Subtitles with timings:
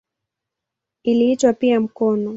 [1.03, 2.29] Iliitwa pia "mkono".